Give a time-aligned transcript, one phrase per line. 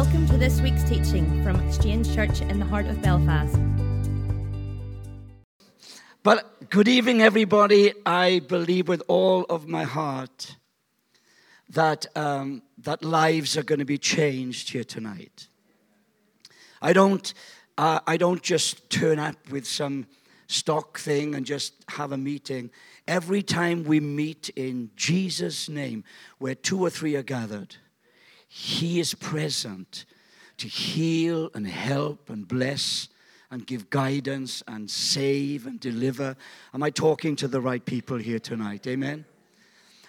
[0.00, 3.58] Welcome to this week's teaching from Exchange Church in the heart of Belfast.
[6.22, 7.92] But good evening, everybody.
[8.06, 10.54] I believe with all of my heart
[11.70, 15.48] that, um, that lives are going to be changed here tonight.
[16.80, 17.34] I don't,
[17.76, 20.06] uh, I don't just turn up with some
[20.46, 22.70] stock thing and just have a meeting.
[23.08, 26.04] Every time we meet in Jesus' name,
[26.38, 27.78] where two or three are gathered,
[28.58, 30.04] He is present
[30.56, 33.08] to heal and help and bless
[33.52, 36.36] and give guidance and save and deliver.
[36.74, 38.84] Am I talking to the right people here tonight?
[38.88, 39.24] Amen.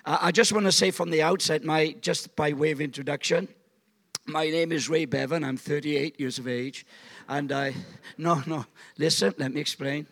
[0.03, 3.47] I just want to say from the outset, my just by way of introduction,
[4.25, 5.43] my name is Ray Bevan.
[5.43, 6.87] I'm 38 years of age,
[7.27, 7.75] and I
[8.17, 8.65] no no
[8.97, 9.35] listen.
[9.37, 10.07] Let me explain.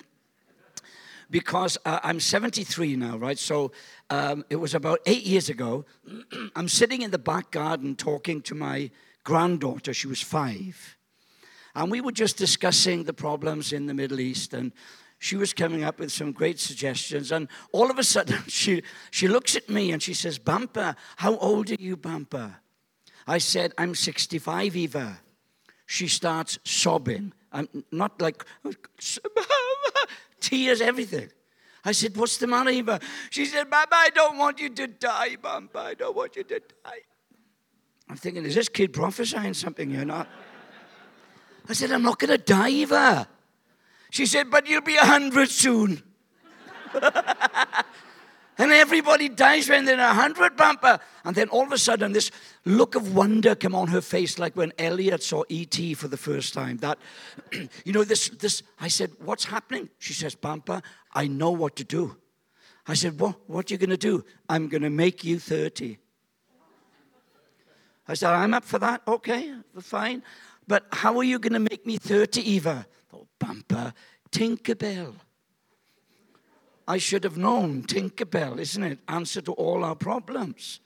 [1.30, 3.38] Because uh, I'm 73 now, right?
[3.38, 3.72] So
[4.10, 5.86] um, it was about eight years ago.
[6.56, 8.92] I'm sitting in the back garden talking to my
[9.24, 9.94] granddaughter.
[9.94, 10.98] She was five
[11.78, 14.72] and we were just discussing the problems in the Middle East, and
[15.20, 17.32] she was coming up with some great suggestions.
[17.32, 21.38] And all of a sudden, she, she looks at me and she says, Bumper, how
[21.38, 22.56] old are you, Bumper?
[23.28, 25.20] I said, I'm 65, Eva.
[25.86, 27.32] She starts sobbing.
[27.52, 28.44] I'm not like
[30.42, 31.30] tears, everything.
[31.88, 33.00] I said, What's the matter, Eva?
[33.30, 35.80] She said, Baba, I don't want you to die, Bumper.
[35.80, 37.00] I don't want you to die.
[38.10, 40.28] I'm thinking, Is this kid prophesying something you're not?
[41.70, 43.30] I said, I'm not going to die, Eva.
[44.10, 46.04] She said, But you'll be a 100 soon.
[48.58, 51.00] and everybody dies when they're a 100 bumper.
[51.24, 52.32] And then all of a sudden, this
[52.66, 55.94] look of wonder came on her face, like when Elliot saw E.T.
[55.94, 56.78] for the first time.
[56.78, 56.98] That,
[57.86, 59.90] you know, this, this, I said, What's happening?
[60.00, 60.82] She says, Bumper,
[61.18, 62.16] I know what to do.
[62.88, 64.24] I said, What, what are you going to do?
[64.48, 65.98] I'm going to make you 30.
[68.08, 69.02] I said, I'm up for that.
[69.08, 70.22] Okay, fine.
[70.68, 72.86] But how are you going to make me 30, Eva?
[73.12, 73.94] Oh, bumper,
[74.30, 75.16] Tinkerbell.
[76.88, 79.00] I should have known Tinkerbell, isn't it?
[79.08, 80.82] Answer to all our problems.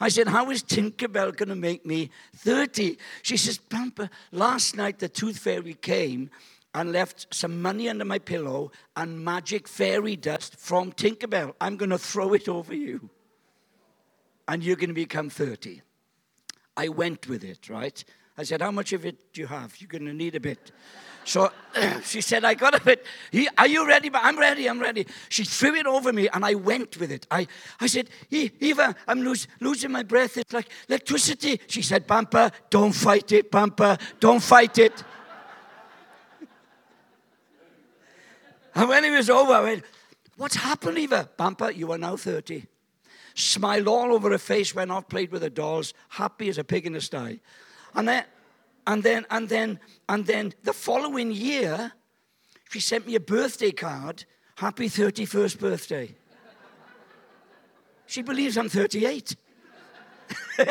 [0.00, 2.98] I said, How is Tinkerbell going to make me 30?
[3.22, 6.30] She says, Bumper, last night the tooth fairy came
[6.76, 11.54] and left some money under my pillow and magic fairy dust from Tinkerbell.
[11.58, 13.08] I'm going to throw it over you.
[14.46, 15.80] And you're going to become 30.
[16.76, 18.04] I went with it, right?
[18.36, 19.80] I said, How much of it do you have?
[19.80, 20.70] You're going to need a bit.
[21.24, 21.50] So
[22.04, 23.06] she said, I got a bit.
[23.56, 24.10] Are you ready?
[24.12, 25.06] I'm ready, I'm ready.
[25.30, 27.26] She threw it over me and I went with it.
[27.30, 27.48] I,
[27.80, 30.36] I said, Eva, I'm lose, losing my breath.
[30.36, 31.58] It's like electricity.
[31.68, 35.02] She said, Bumper, don't fight it, Bumper, don't fight it.
[38.76, 39.84] And when it was over, I went,
[40.36, 41.30] What's happened, Eva?
[41.36, 42.66] Bumper, you are now 30.
[43.34, 46.86] Smiled all over her face, went off, played with the dolls, happy as a pig
[46.86, 47.40] in a sty.
[47.94, 48.24] And then,
[48.86, 51.92] and then, and then, and then the following year,
[52.70, 54.24] she sent me a birthday card.
[54.56, 56.14] Happy 31st birthday.
[58.06, 59.36] She believes I'm 38.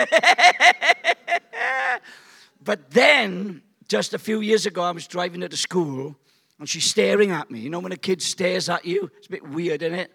[2.64, 6.16] but then, just a few years ago, I was driving her to school
[6.60, 7.60] and she's staring at me.
[7.60, 10.12] You know, when a kid stares at you, it's a bit weird, isn't it?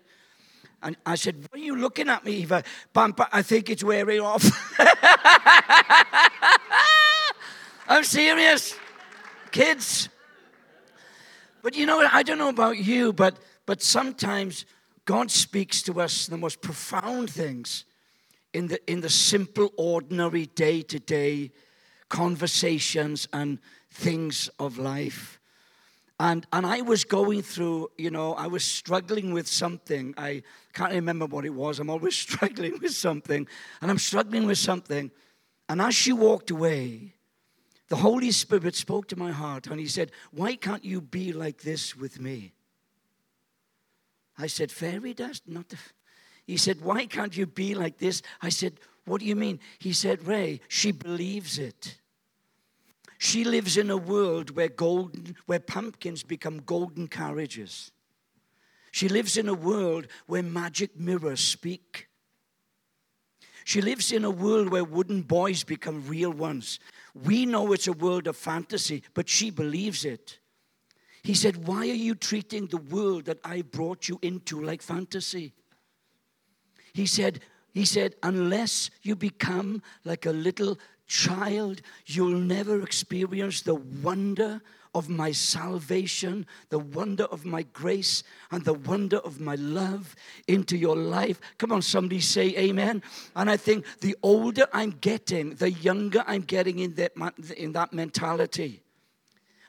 [0.82, 2.62] And I said, What are you looking at me, Eva?
[2.92, 4.44] Bumper, I think it's wearing off.
[7.88, 8.74] I'm serious.
[9.50, 10.08] Kids.
[11.62, 14.64] But you know, I don't know about you, but, but sometimes
[15.04, 17.84] God speaks to us the most profound things
[18.54, 21.50] in the, in the simple, ordinary, day to day
[22.08, 23.58] conversations and
[23.90, 25.39] things of life.
[26.20, 30.12] And, and I was going through, you know, I was struggling with something.
[30.18, 30.42] I
[30.74, 31.78] can't remember what it was.
[31.78, 33.48] I'm always struggling with something.
[33.80, 35.10] And I'm struggling with something.
[35.70, 37.14] And as she walked away,
[37.88, 41.62] the Holy Spirit spoke to my heart and He said, Why can't you be like
[41.62, 42.52] this with me?
[44.36, 45.44] I said, Fairy dust?
[45.46, 45.78] Not the.
[46.46, 48.20] He said, Why can't you be like this?
[48.42, 48.74] I said,
[49.06, 49.58] What do you mean?
[49.78, 51.96] He said, Ray, she believes it.
[53.30, 57.92] She lives in a world where golden, where pumpkins become golden carriages.
[58.90, 62.08] She lives in a world where magic mirrors speak.
[63.64, 66.80] She lives in a world where wooden boys become real ones.
[67.14, 70.40] We know it's a world of fantasy, but she believes it.
[71.22, 75.52] He said, Why are you treating the world that I brought you into like fantasy?
[76.92, 77.38] He said,
[77.72, 80.80] He said, unless you become like a little
[81.10, 84.62] child, you'll never experience the wonder
[84.94, 88.22] of my salvation, the wonder of my grace,
[88.52, 90.14] and the wonder of my love
[90.46, 91.40] into your life.
[91.58, 93.02] Come on, somebody say amen.
[93.34, 97.12] And I think the older I'm getting, the younger I'm getting in that,
[97.56, 98.80] in that mentality.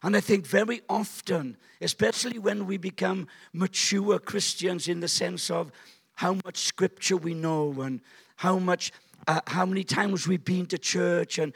[0.04, 5.72] And I think very often, especially when we become mature Christians in the sense of
[6.16, 8.02] how much scripture we know and
[8.38, 8.92] how much,
[9.28, 11.54] uh, how many times we've been to church and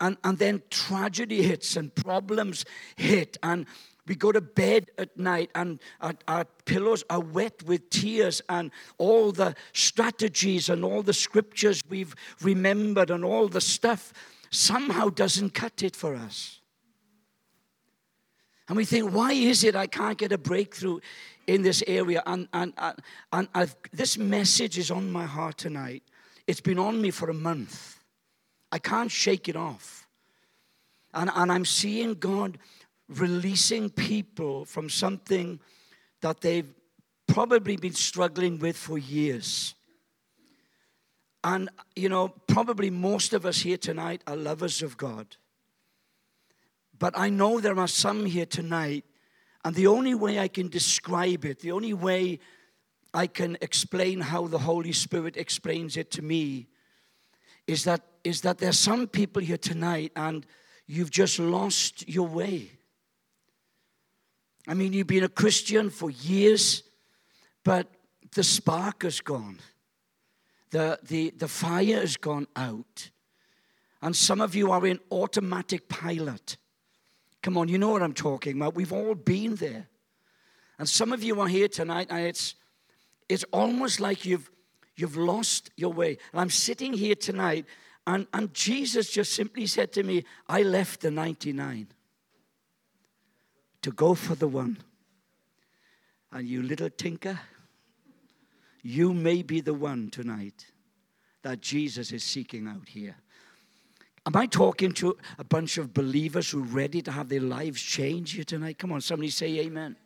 [0.00, 2.64] and, and then tragedy hits and problems
[2.96, 3.66] hit and
[4.06, 8.70] we go to bed at night and our, our, pillows are wet with tears and
[8.98, 14.12] all the strategies and all the scriptures we've remembered and all the stuff
[14.50, 16.60] somehow doesn't cut it for us.
[18.68, 21.00] And we think, why is it I can't get a breakthrough
[21.46, 22.22] in this area?
[22.26, 22.72] And, and,
[23.32, 26.02] and, and this message is on my heart tonight.
[26.46, 27.98] It's been on me for a month.
[28.70, 30.06] I can't shake it off.
[31.14, 32.58] And, and I'm seeing God
[33.08, 35.60] releasing people from something
[36.22, 36.72] that they've
[37.26, 39.74] probably been struggling with for years.
[41.44, 45.36] And, you know, probably most of us here tonight are lovers of God.
[46.98, 49.04] But I know there are some here tonight,
[49.64, 52.38] and the only way I can describe it, the only way
[53.14, 56.68] I can explain how the Holy Spirit explains it to me,
[57.66, 60.46] is that, is that there's some people here tonight and
[60.86, 62.70] you've just lost your way.
[64.66, 66.84] I mean, you've been a Christian for years,
[67.64, 67.88] but
[68.34, 69.58] the spark has gone.
[70.70, 73.10] The, the, the fire has gone out.
[74.00, 76.56] And some of you are in automatic pilot.
[77.42, 78.74] Come on, you know what I'm talking about.
[78.74, 79.88] We've all been there.
[80.78, 82.54] And some of you are here tonight, and it's,
[83.28, 84.50] it's almost like you've,
[84.96, 86.18] You've lost your way.
[86.32, 87.66] And I'm sitting here tonight,
[88.06, 91.88] and, and Jesus just simply said to me, I left the 99
[93.82, 94.78] to go for the one.
[96.30, 97.40] And you little tinker,
[98.82, 100.66] you may be the one tonight
[101.42, 103.16] that Jesus is seeking out here.
[104.24, 107.82] Am I talking to a bunch of believers who are ready to have their lives
[107.82, 108.78] change here tonight?
[108.78, 109.96] Come on, somebody say amen.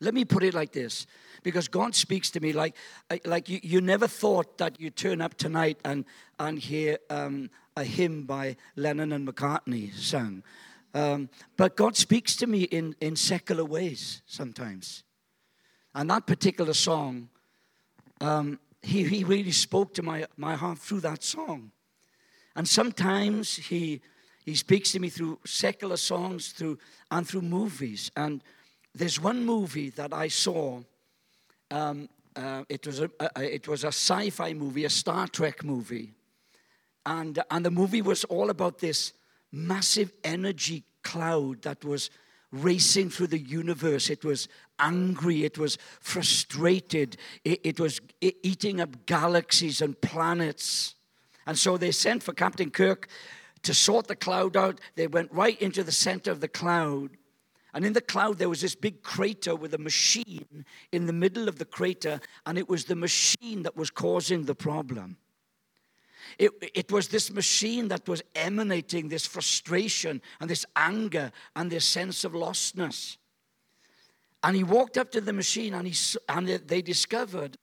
[0.00, 1.06] Let me put it like this
[1.42, 2.76] because God speaks to me like,
[3.24, 6.04] like you, you never thought that you'd turn up tonight and,
[6.38, 10.42] and hear um, a hymn by Lennon and McCartney sung.
[10.94, 15.04] Um, but God speaks to me in, in secular ways sometimes.
[15.94, 17.28] And that particular song,
[18.20, 21.72] um, he, he really spoke to my, my heart through that song.
[22.54, 24.00] And sometimes he,
[24.44, 26.78] he speaks to me through secular songs through,
[27.10, 28.10] and through movies.
[28.16, 28.42] And
[28.94, 30.80] there's one movie that I saw
[31.70, 35.64] um, uh, it, was a, a, it was a sci fi movie, a Star Trek
[35.64, 36.12] movie.
[37.04, 39.12] And, and the movie was all about this
[39.50, 42.10] massive energy cloud that was
[42.52, 44.08] racing through the universe.
[44.08, 44.48] It was
[44.78, 50.94] angry, it was frustrated, it, it was eating up galaxies and planets.
[51.46, 53.08] And so they sent for Captain Kirk
[53.62, 54.80] to sort the cloud out.
[54.94, 57.10] They went right into the center of the cloud.
[57.74, 61.48] And in the cloud, there was this big crater with a machine in the middle
[61.48, 65.16] of the crater, and it was the machine that was causing the problem.
[66.38, 71.84] It, it was this machine that was emanating this frustration and this anger and this
[71.84, 73.16] sense of lostness.
[74.42, 75.94] And he walked up to the machine, and, he,
[76.28, 77.56] and they discovered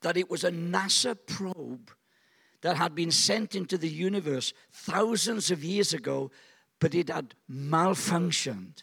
[0.00, 1.90] that it was a NASA probe
[2.62, 6.30] that had been sent into the universe thousands of years ago,
[6.80, 8.82] but it had malfunctioned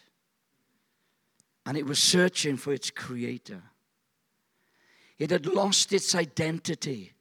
[1.66, 3.60] and it was searching for its creator.
[5.18, 7.12] It had lost its identity.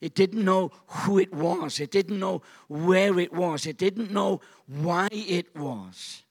[0.00, 1.78] It didn't know who it was.
[1.78, 3.66] It didn't know where it was.
[3.66, 6.24] It didn't know why it was.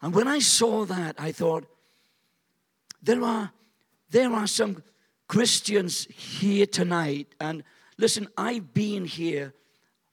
[0.00, 1.66] And when I saw that, I thought,
[3.02, 3.52] there are,
[4.08, 4.82] there are some
[5.28, 7.34] Christians here tonight.
[7.38, 7.62] And
[7.98, 9.52] listen, I've been here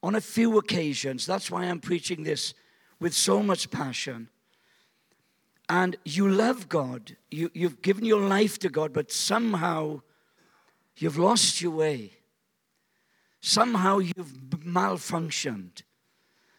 [0.04, 1.26] on a few occasions.
[1.26, 2.54] That's why I'm preaching this
[3.00, 4.28] with so much passion
[5.72, 10.02] and you love God, you, you've given your life to God, but somehow
[10.98, 12.12] you've lost your way.
[13.40, 14.34] Somehow you've
[14.66, 15.84] malfunctioned.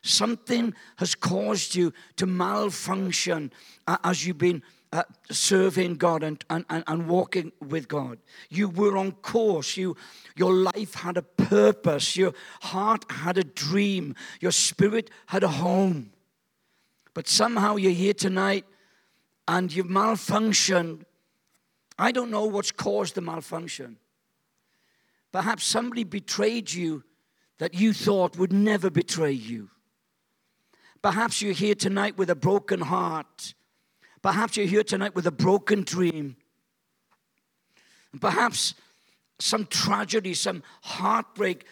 [0.00, 3.52] Something has caused you to malfunction
[3.86, 4.62] as you've been
[4.94, 8.18] uh, serving God and, and, and walking with God.
[8.48, 9.76] You were on course.
[9.76, 9.94] You,
[10.36, 12.16] your life had a purpose.
[12.16, 14.14] Your heart had a dream.
[14.40, 16.12] Your spirit had a home.
[17.12, 18.64] But somehow you're here tonight
[19.48, 21.04] and you've malfunctioned.
[21.98, 23.98] I don't know what's caused the malfunction.
[25.32, 27.04] Perhaps somebody betrayed you
[27.58, 29.70] that you thought would never betray you.
[31.00, 33.54] Perhaps you're here tonight with a broken heart.
[34.22, 36.36] Perhaps you're here tonight with a broken dream.
[38.20, 38.74] Perhaps
[39.40, 41.64] some tragedy, some heartbreak,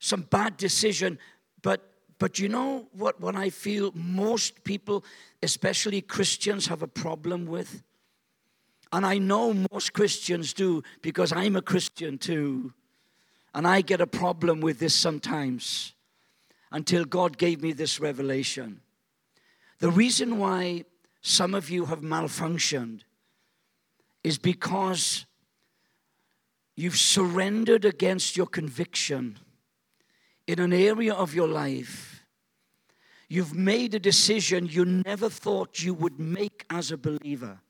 [0.00, 1.18] some bad decision.
[1.62, 5.04] But but you know what, what I feel most people,
[5.42, 7.82] especially Christians, have a problem with?
[8.92, 12.72] And I know most Christians do because I'm a Christian too.
[13.52, 15.94] And I get a problem with this sometimes
[16.70, 18.80] until God gave me this revelation.
[19.78, 20.84] The reason why
[21.20, 23.00] some of you have malfunctioned
[24.22, 25.26] is because
[26.76, 29.38] you've surrendered against your conviction
[30.46, 32.24] in an area of your life.
[33.28, 37.60] You've made a decision you never thought you would make as a believer.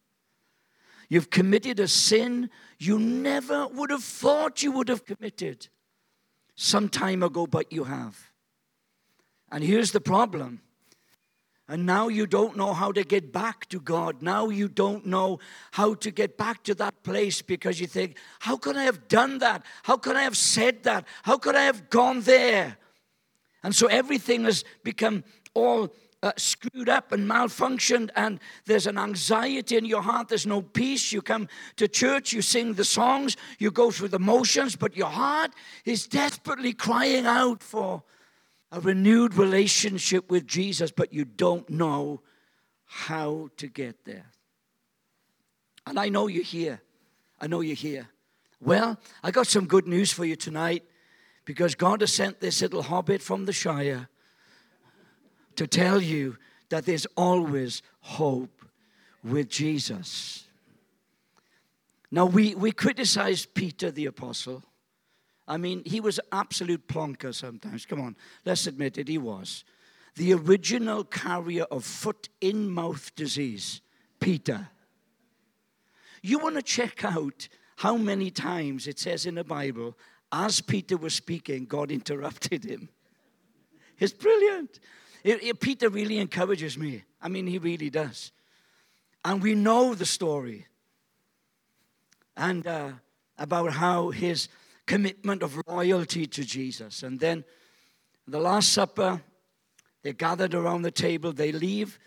[1.09, 5.69] You've committed a sin you never would have thought you would have committed
[6.57, 8.33] some time ago, but you have.
[9.51, 10.61] And here's the problem.
[11.67, 14.21] And now you don't know how to get back to God.
[14.21, 15.39] Now you don't know
[15.73, 19.39] how to get back to that place because you think, how could I have done
[19.39, 19.65] that?
[19.83, 21.07] How could I have said that?
[21.23, 22.77] How could I have gone there?
[23.63, 29.77] And so everything has become all uh, screwed up and malfunctioned, and there's an anxiety
[29.77, 30.29] in your heart.
[30.29, 31.13] There's no peace.
[31.13, 35.09] You come to church, you sing the songs, you go through the motions, but your
[35.09, 35.53] heart
[35.85, 38.03] is desperately crying out for
[38.75, 42.23] a renewed relationship with Jesus, but you don't know
[42.85, 44.27] how to get there.
[45.87, 46.83] And I know you're here.
[47.41, 48.09] I know you're here.
[48.61, 50.83] Well, I got some good news for you tonight
[51.45, 54.09] because God has sent this little hobbit from the Shire
[55.55, 56.37] to tell you
[56.71, 58.65] that there's always hope
[59.23, 60.49] with Jesus.
[62.11, 64.65] Now, we, we criticize Peter the Apostle.
[65.47, 67.85] I mean, he was absolute plonker sometimes.
[67.85, 69.65] Come on, let's admit it, he was.
[70.17, 73.81] The original carrier of foot in mouth disease,
[74.21, 74.69] Peter.
[76.23, 79.97] You want to check out how many times it says in the Bible,
[80.33, 82.89] as Peter was speaking, God interrupted him.
[83.97, 84.81] It's brilliant.
[85.23, 87.05] It, it, Peter really encourages me.
[87.23, 88.33] I mean, he really does.
[89.25, 90.67] And we know the story.
[92.37, 92.91] And uh,
[93.39, 94.49] about how his
[94.87, 97.03] commitment of loyalty to Jesus.
[97.03, 97.45] And then
[98.27, 99.23] the Last Supper,
[100.03, 101.99] they're gathered around the table, they leave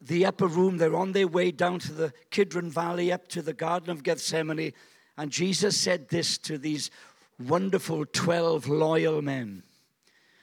[0.00, 3.52] the upper room, they're on their way down to the Kidron Valley, up to the
[3.52, 4.72] Garden of Gethsemane.
[5.16, 6.90] And Jesus said this to these
[7.38, 9.64] wonderful 12 loyal men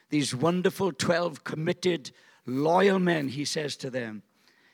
[0.09, 2.11] these wonderful 12 committed,
[2.45, 4.23] loyal men, he says to them.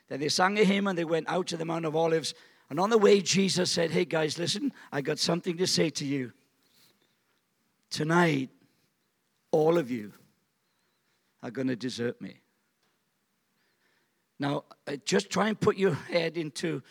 [0.08, 2.34] Then they sang a hymn and they went out to the Mount of Olives.
[2.70, 6.04] And on the way, Jesus said, Hey guys, listen, I got something to say to
[6.04, 6.32] you.
[7.92, 8.48] Tonight,
[9.50, 10.12] all of you
[11.42, 12.40] are going to desert me.
[14.40, 16.82] Now, uh, just try and put your head into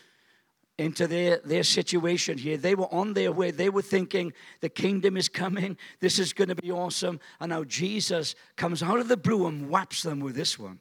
[0.77, 2.55] into their, their situation here.
[2.55, 3.49] They were on their way.
[3.49, 4.31] They were thinking
[4.61, 5.75] the kingdom is coming.
[5.99, 7.19] This is going to be awesome.
[7.39, 10.79] And now Jesus comes out of the blue and whaps them with this one.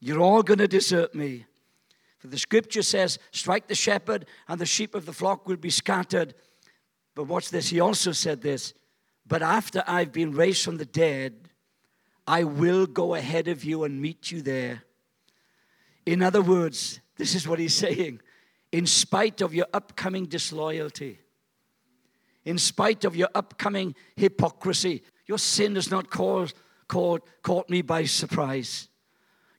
[0.00, 1.46] You're all going to desert me.
[2.18, 5.70] For the scripture says, strike the shepherd and the sheep of the flock will be
[5.70, 6.34] scattered.
[7.20, 7.68] But watch this.
[7.68, 8.72] He also said this,
[9.26, 11.34] but after I've been raised from the dead,
[12.26, 14.84] I will go ahead of you and meet you there.
[16.06, 18.22] In other words, this is what he's saying
[18.72, 21.18] in spite of your upcoming disloyalty,
[22.46, 25.02] in spite of your upcoming hypocrisy.
[25.26, 26.54] Your sin has not caught,
[26.88, 28.88] caught, caught me by surprise.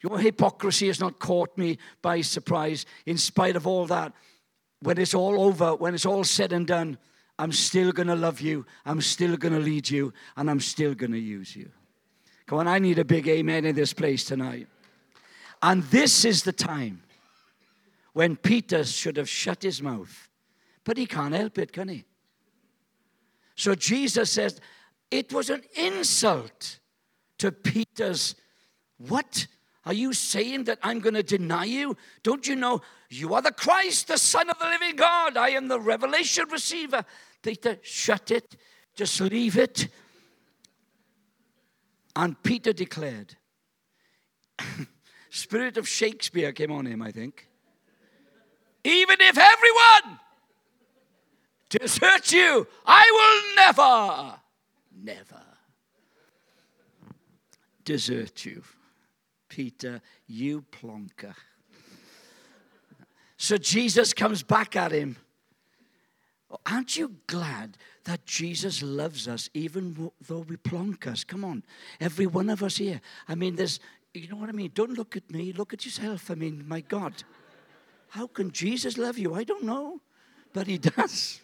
[0.01, 2.87] Your hypocrisy has not caught me by surprise.
[3.05, 4.13] In spite of all that,
[4.79, 6.97] when it's all over, when it's all said and done,
[7.39, 8.65] I'm still going to love you.
[8.85, 10.13] I'm still going to lead you.
[10.37, 11.71] And I'm still going to use you.
[12.45, 14.67] Come on, I need a big amen in this place tonight.
[15.61, 17.03] And this is the time
[18.13, 20.29] when Peter should have shut his mouth.
[20.83, 22.05] But he can't help it, can he?
[23.55, 24.59] So Jesus says,
[25.09, 26.79] it was an insult
[27.37, 28.35] to Peter's,
[28.97, 29.47] what?
[29.85, 31.97] Are you saying that I'm going to deny you?
[32.21, 35.37] Don't you know you are the Christ, the Son of the living God?
[35.37, 37.03] I am the revelation receiver.
[37.41, 38.55] Peter, shut it.
[38.95, 39.87] Just leave it.
[42.15, 43.35] And Peter declared,
[45.29, 47.47] Spirit of Shakespeare came on him, I think.
[48.83, 50.19] Even if everyone
[51.69, 54.39] desert you, I will never,
[55.03, 55.43] never
[57.83, 58.61] desert you.
[59.51, 61.35] Peter, you plonker.
[63.35, 65.17] So Jesus comes back at him.
[66.65, 71.25] Aren't you glad that Jesus loves us even though we plonk us?
[71.25, 71.63] Come on,
[71.99, 73.01] every one of us here.
[73.27, 73.81] I mean, there's,
[74.13, 74.71] you know what I mean?
[74.73, 76.31] Don't look at me, look at yourself.
[76.31, 77.21] I mean, my God.
[78.07, 79.35] How can Jesus love you?
[79.35, 79.99] I don't know,
[80.53, 81.41] but he does.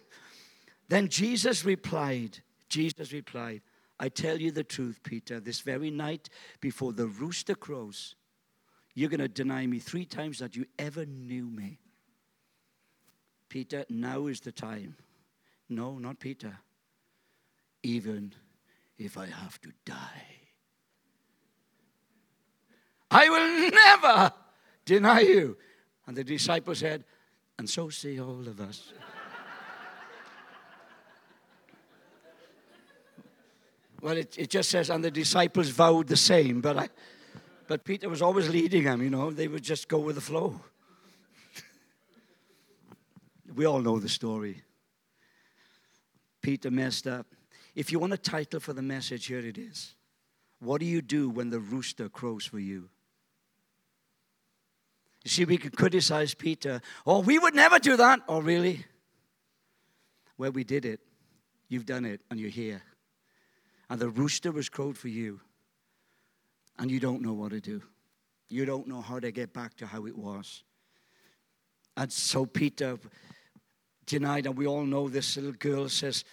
[0.87, 3.61] Then Jesus replied, Jesus replied,
[3.99, 6.29] I tell you the truth, Peter, this very night
[6.61, 8.15] before the rooster crows,
[8.93, 11.79] you're going to deny me three times that you ever knew me.
[13.49, 14.95] Peter, now is the time.
[15.69, 16.57] No, not Peter.
[17.83, 18.33] Even
[18.97, 20.25] if I have to die,
[23.09, 24.33] I will never
[24.85, 25.57] deny you.
[26.05, 27.03] And the disciple said,
[27.57, 28.93] And so say all of us.
[34.01, 36.89] Well, it, it just says, And the disciples vowed the same, but I.
[37.67, 39.29] But Peter was always leading them, you know.
[39.29, 40.61] They would just go with the flow.
[43.53, 44.63] We all know the story.
[46.41, 47.27] Peter messed up.
[47.75, 49.95] If you want a title for the message, here it is.
[50.59, 52.89] What do you do when the rooster crows for you?
[55.23, 56.81] You see, we could criticize Peter.
[57.05, 58.21] Oh, we would never do that.
[58.29, 58.85] Oh, really?
[60.37, 61.01] Well, we did it.
[61.67, 62.81] You've done it, and you're here.
[63.89, 65.39] And the rooster was crowed for you,
[66.77, 67.81] and you don't know what to do.
[68.49, 70.63] You don't know how to get back to how it was.
[71.95, 72.97] And so Peter
[74.05, 76.23] denied, and we all know this little girl says,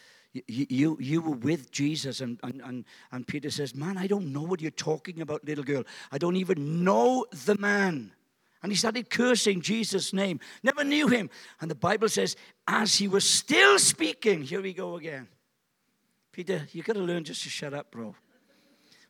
[0.49, 2.21] you, you, were with Jesus.
[2.21, 5.63] And, and, and, and Peter says, Man, I don't know what you're talking about, little
[5.63, 5.85] girl.
[6.11, 8.13] I don't even know the man.
[8.65, 10.41] And he started cursing Jesus' name.
[10.63, 11.29] Never knew him.
[11.61, 12.35] And the Bible says,
[12.67, 15.29] as he was still speaking, here we go again.
[16.35, 18.13] Peter, you got to learn just to shut up, bro.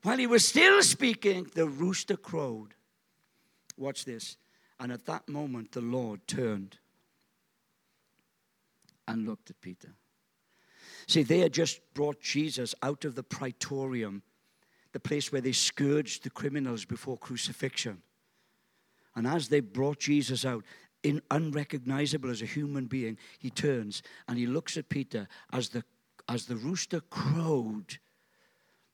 [0.02, 2.74] While he was still speaking, the rooster crowed.
[3.78, 4.36] Watch this.
[4.78, 6.76] And at that moment, the Lord turned
[9.08, 9.94] and looked at Peter.
[11.06, 14.22] See, they had just brought Jesus out of the praetorium,
[14.92, 18.02] the place where they scourged the criminals before crucifixion.
[19.16, 20.62] And as they brought Jesus out,
[21.02, 25.84] in unrecognizable as a human being, he turns and he looks at Peter as the,
[26.28, 27.98] as the rooster crowed,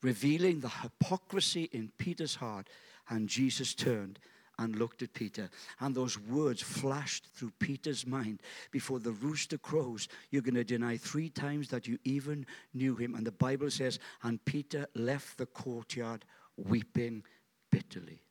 [0.02, 2.68] revealing the hypocrisy in Peter's heart.
[3.08, 4.18] And Jesus turned
[4.58, 5.48] and looked at Peter.
[5.80, 8.40] And those words flashed through Peter's mind
[8.70, 10.06] before the rooster crows.
[10.30, 13.14] You're going to deny three times that you even knew him.
[13.14, 16.24] And the Bible says, and Peter left the courtyard
[16.56, 17.24] weeping
[17.70, 18.22] bitterly.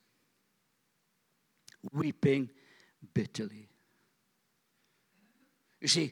[1.92, 2.50] Weeping
[3.14, 3.70] bitterly.
[5.82, 6.12] You see,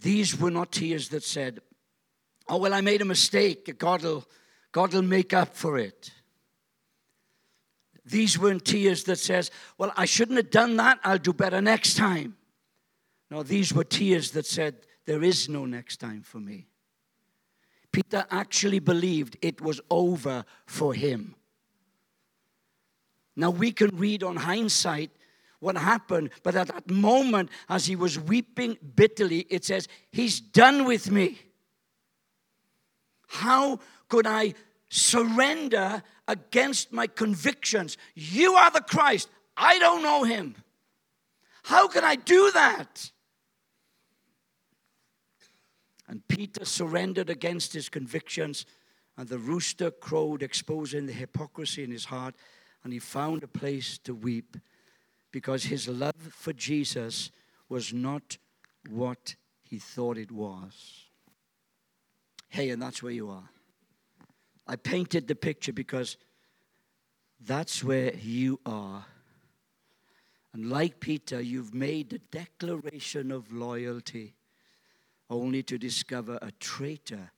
[0.00, 1.60] these were not tears that said,
[2.48, 3.78] Oh, well, I made a mistake.
[3.78, 4.24] God will,
[4.72, 6.10] God will make up for it.
[8.04, 10.98] These weren't tears that says, well, I shouldn't have done that.
[11.04, 12.36] I'll do better next time.
[13.30, 14.76] No, these were tears that said,
[15.06, 16.66] there is no next time for me.
[17.92, 21.34] Peter actually believed it was over for him.
[23.36, 25.10] Now we can read on hindsight
[25.60, 30.84] what happened, but at that moment, as he was weeping bitterly, it says, He's done
[30.84, 31.38] with me.
[33.32, 34.54] How could I
[34.92, 37.96] surrender against my convictions.
[38.14, 39.28] You are the Christ.
[39.56, 40.54] I don't know him.
[41.64, 43.10] How can I do that?
[46.06, 48.66] And Peter surrendered against his convictions,
[49.16, 52.34] and the rooster crowed, exposing the hypocrisy in his heart,
[52.84, 54.58] and he found a place to weep
[55.30, 57.30] because his love for Jesus
[57.68, 58.36] was not
[58.90, 61.01] what he thought it was.
[62.52, 63.48] Hey, and that's where you are.
[64.66, 66.18] I painted the picture because
[67.40, 69.06] that's where you are.
[70.52, 74.34] And like Peter, you've made a declaration of loyalty
[75.30, 77.30] only to discover a traitor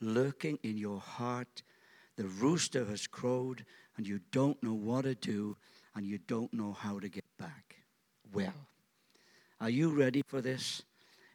[0.00, 1.62] lurking in your heart.
[2.16, 3.66] The rooster has crowed,
[3.98, 5.58] and you don't know what to do,
[5.94, 7.76] and you don't know how to get back.
[8.32, 8.54] Well,
[9.60, 10.80] are you ready for this?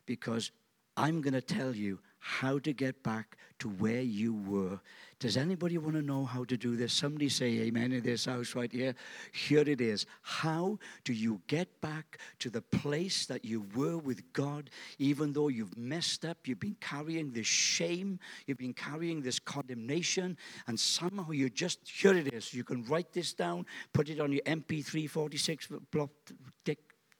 [0.07, 0.49] Because
[0.97, 4.81] I'm going to tell you how to get back to where you were.
[5.17, 6.91] Does anybody want to know how to do this?
[6.91, 8.95] Somebody say amen in this house right here.
[9.31, 10.05] Here it is.
[10.21, 15.47] How do you get back to the place that you were with God, even though
[15.47, 16.39] you've messed up?
[16.45, 20.37] You've been carrying this shame, you've been carrying this condemnation,
[20.67, 22.53] and somehow you just, here it is.
[22.53, 26.09] You can write this down, put it on your MP3 46 block,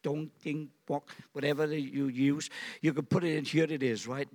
[0.08, 0.70] don't think,
[1.34, 2.50] whatever you use,
[2.82, 3.44] you can put it in.
[3.44, 4.28] Here it is, right?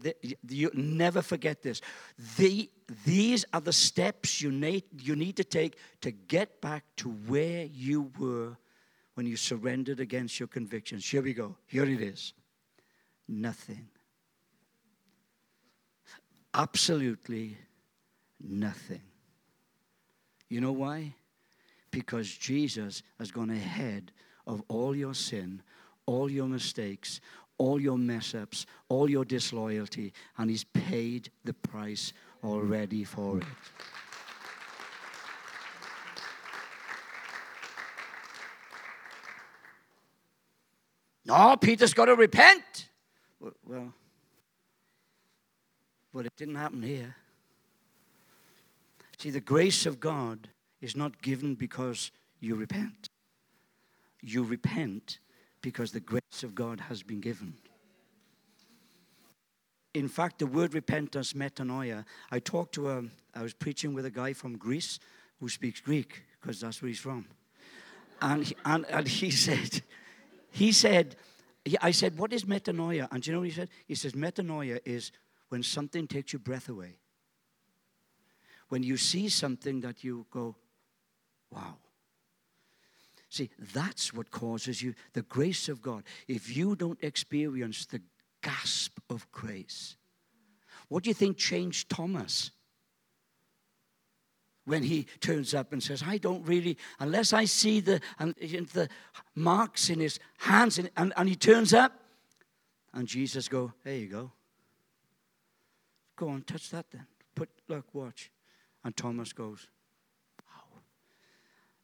[0.47, 1.81] You never forget this.
[2.37, 2.69] The,
[3.07, 7.65] these are the steps you need, you need to take to get back to where
[7.65, 8.59] you were
[9.15, 11.09] when you surrendered against your convictions.
[11.09, 11.57] Here we go.
[11.67, 12.35] Here it is.
[13.27, 13.89] Nothing.
[16.53, 17.57] Absolutely
[18.39, 19.01] nothing.
[20.51, 21.15] You know why?
[21.91, 24.13] Because Jesus has gone ahead
[24.47, 25.63] of all your sin,
[26.07, 27.21] all your mistakes,
[27.59, 33.45] all your mess ups, all your disloyalty, and He's paid the price already for it.
[41.25, 42.89] No, Peter's got to repent.
[43.67, 43.95] Well,
[46.13, 47.17] but it didn't happen here.
[49.19, 50.49] See, the grace of God
[50.81, 53.09] is not given because you repent.
[54.23, 55.19] You repent
[55.61, 57.55] because the grace of God has been given.
[59.95, 63.03] In fact, the word repentance, metanoia, I talked to a,
[63.35, 64.99] I was preaching with a guy from Greece
[65.39, 67.27] who speaks Greek because that's where he's from.
[68.21, 69.83] And he, and, and he said,
[70.51, 71.17] he said,
[71.81, 73.09] I said, what is metanoia?
[73.13, 73.69] And do you know what he said?
[73.87, 75.13] He says, metanoia is
[75.51, 76.97] when something takes your breath away
[78.73, 80.57] when you see something that you go,
[81.51, 81.77] wow.
[83.33, 86.03] See, that's what causes you the grace of God.
[86.29, 88.03] If you don't experience the
[88.43, 89.97] gasp of grace,
[90.89, 92.51] what do you think changed Thomas?
[94.67, 98.91] When he turns up and says, I don't really, unless I see the, the
[99.35, 101.95] marks in his hands, and, and, and he turns up,
[102.93, 104.31] and Jesus go, there you go.
[106.17, 107.07] Go on, touch that then.
[107.35, 108.31] Put, look, watch.
[108.85, 109.69] And Thomas goes.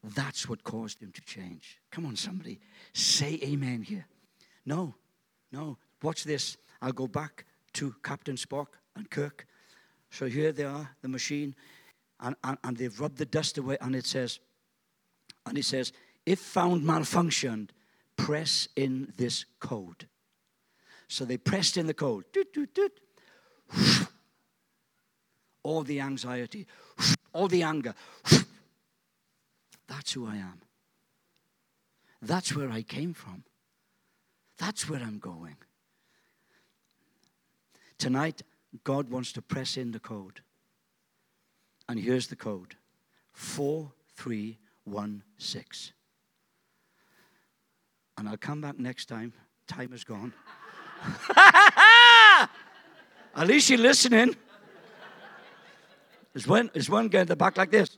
[0.03, 1.79] That's what caused him to change.
[1.91, 2.59] Come on, somebody.
[2.93, 4.05] Say amen here.
[4.65, 4.95] No,
[5.51, 5.77] no.
[6.01, 6.57] Watch this.
[6.81, 9.45] I'll go back to Captain Spock and Kirk.
[10.09, 11.55] So here they are, the machine,
[12.19, 14.39] and, and, and they've rubbed the dust away, and it says,
[15.45, 15.91] and it says,
[16.25, 17.69] if found malfunctioned,
[18.15, 20.07] press in this code.
[21.07, 22.25] So they pressed in the code.
[22.31, 22.99] Doot, doot, doot
[25.63, 26.65] all the anxiety,
[27.33, 27.93] all the anger.
[29.89, 30.61] That's who I am.
[32.21, 33.43] That's where I came from.
[34.57, 35.57] That's where I'm going.
[37.97, 38.43] Tonight,
[38.83, 40.41] God wants to press in the code.
[41.87, 42.75] And here's the code
[43.33, 45.93] 4316.
[48.17, 49.33] And I'll come back next time.
[49.67, 50.33] Time is gone.
[53.35, 54.35] At least you're listening.
[56.33, 57.97] There's one, there's one guy in the back like this.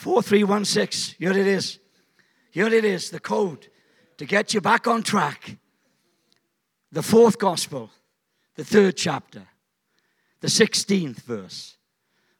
[0.00, 1.16] 4316.
[1.18, 1.78] Here it is.
[2.50, 3.68] Here it is, the code
[4.16, 5.58] to get you back on track.
[6.90, 7.90] The fourth gospel,
[8.56, 9.42] the third chapter,
[10.40, 11.76] the 16th verse.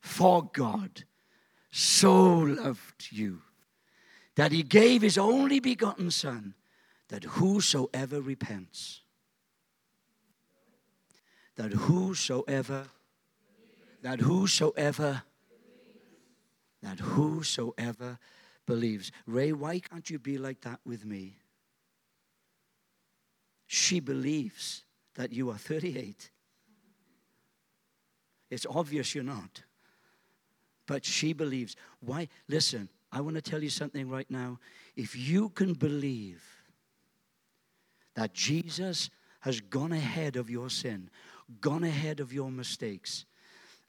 [0.01, 1.05] For God
[1.70, 3.42] so loved you
[4.35, 6.55] that he gave his only begotten Son,
[7.09, 9.03] that whosoever repents
[11.61, 12.87] that whosoever,
[14.01, 15.23] that whosoever,
[16.83, 18.19] that whosoever
[18.66, 19.12] believes.
[19.27, 21.37] Ray, why can't you be like that with me?
[23.66, 26.31] She believes that you are 38.
[28.51, 29.62] It's obvious you're not.
[30.87, 31.77] But she believes.
[32.01, 32.29] Why?
[32.49, 34.59] Listen, I want to tell you something right now.
[34.97, 36.43] If you can believe
[38.14, 41.11] that Jesus has gone ahead of your sin,
[41.61, 43.25] gone ahead of your mistakes.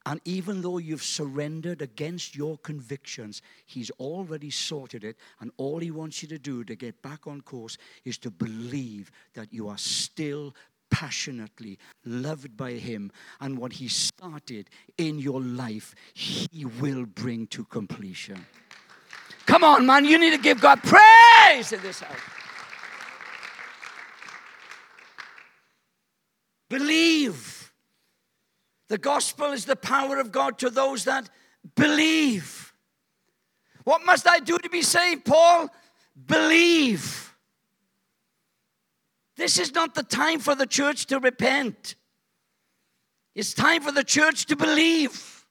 [0.05, 5.17] And even though you've surrendered against your convictions, He's already sorted it.
[5.39, 9.11] And all He wants you to do to get back on course is to believe
[9.35, 10.55] that you are still
[10.89, 13.11] passionately loved by Him.
[13.39, 18.43] And what He started in your life, He will bring to completion.
[19.45, 22.17] Come on, man, you need to give God praise in this house.
[26.69, 27.60] Believe.
[28.91, 31.29] The gospel is the power of God to those that
[31.77, 32.73] believe.
[33.85, 35.69] What must I do to be saved, Paul?
[36.25, 37.33] Believe.
[39.37, 41.95] This is not the time for the church to repent.
[43.33, 45.45] It's time for the church to believe.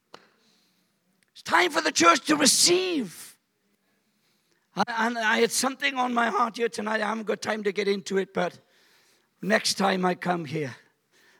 [1.33, 3.39] It's time for the church to receive.
[4.87, 7.01] And I had something on my heart here tonight.
[7.01, 8.59] I haven't got time to get into it, but
[9.41, 10.77] next time I come here,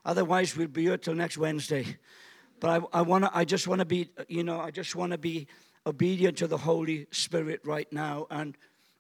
[0.05, 1.99] Otherwise, we'll be here till next Wednesday.
[2.59, 3.31] But I, I want to.
[3.35, 4.11] I just want to be.
[4.29, 4.61] You know.
[4.61, 5.47] I just want to be
[5.87, 8.27] obedient to the Holy Spirit right now.
[8.31, 8.57] And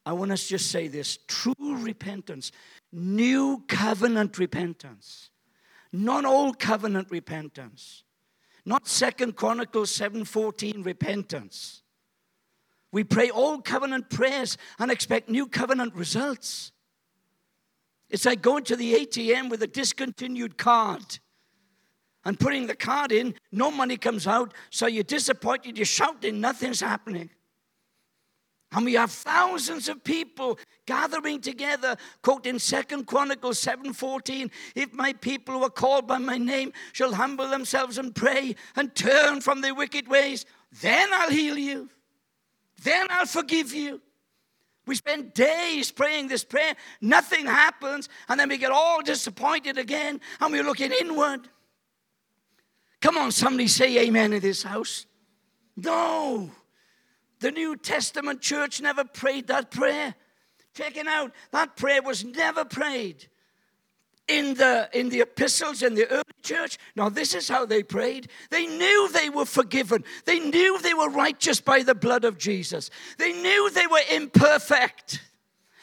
[0.06, 2.52] I want us to just say this: true repentance,
[2.92, 5.30] new covenant repentance,
[5.92, 8.04] not old covenant repentance,
[8.64, 11.82] not Second Chronicles seven fourteen repentance.
[12.92, 16.72] We pray old covenant prayers and expect new covenant results.
[18.10, 21.18] It's like going to the ATM with a discontinued card
[22.24, 26.80] and putting the card in, no money comes out, so you're disappointed, you're shouting, nothing's
[26.80, 27.30] happening.
[28.72, 35.12] And we have thousands of people gathering together, quote in Second Chronicles 7:14, if my
[35.14, 39.60] people who are called by my name shall humble themselves and pray and turn from
[39.60, 40.46] their wicked ways,
[40.80, 41.88] then I'll heal you.
[42.82, 44.00] Then I'll forgive you.
[44.86, 50.20] We spend days praying this prayer, nothing happens, and then we get all disappointed again,
[50.40, 51.48] and we're looking inward.
[53.00, 55.06] Come on, somebody say amen in this house.
[55.76, 56.50] No.
[57.38, 60.14] The New Testament church never prayed that prayer.
[60.74, 61.32] Check it out.
[61.52, 63.29] That prayer was never prayed
[64.30, 66.78] in the in the epistles in the early church.
[66.94, 68.30] Now this is how they prayed.
[68.50, 70.04] They knew they were forgiven.
[70.24, 72.90] They knew they were righteous by the blood of jesus.
[73.18, 75.22] They knew they were imperfect.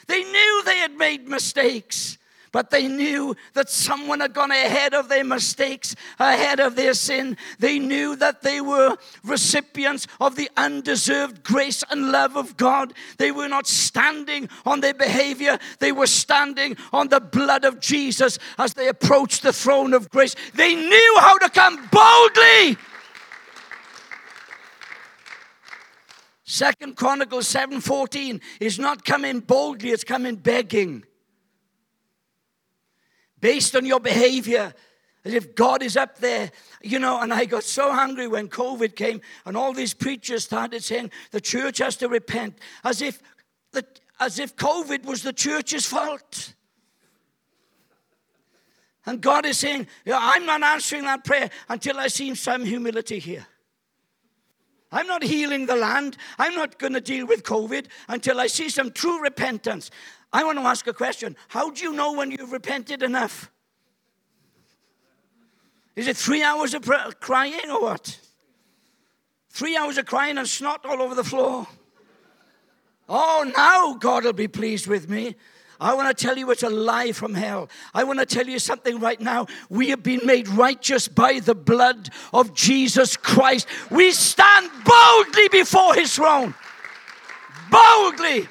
[0.06, 2.18] They knew they had made mistakes
[2.58, 7.36] but they knew that someone had gone ahead of their mistakes, ahead of their sin.
[7.60, 12.94] They knew that they were recipients of the undeserved grace and love of God.
[13.16, 18.40] They were not standing on their behavior, they were standing on the blood of Jesus
[18.58, 20.34] as they approached the throne of grace.
[20.54, 22.76] They knew how to come boldly.
[26.42, 31.04] Second Chronicles 7:14 is not coming boldly, it's coming begging
[33.40, 34.74] based on your behavior.
[35.24, 36.50] As if God is up there,
[36.82, 37.20] you know.
[37.20, 41.40] And I got so hungry when COVID came and all these preachers started saying the
[41.40, 43.20] church has to repent, as if,
[43.72, 43.84] the,
[44.20, 46.54] as if COVID was the church's fault.
[49.06, 53.46] And God is saying, I'm not answering that prayer until I see some humility here.
[54.90, 56.16] I'm not healing the land.
[56.38, 59.90] I'm not going to deal with COVID until I see some true repentance.
[60.32, 61.36] I want to ask a question.
[61.48, 63.50] How do you know when you've repented enough?
[65.96, 66.88] Is it three hours of
[67.20, 68.18] crying or what?
[69.50, 71.66] Three hours of crying and snot all over the floor.
[73.08, 75.34] Oh, now God will be pleased with me.
[75.80, 77.68] I want to tell you it's a lie from hell.
[77.94, 79.46] I want to tell you something right now.
[79.70, 83.68] We have been made righteous by the blood of Jesus Christ.
[83.90, 86.54] We stand boldly before his throne.
[87.70, 88.48] Boldly.